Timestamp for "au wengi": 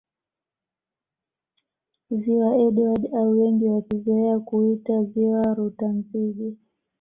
3.15-3.65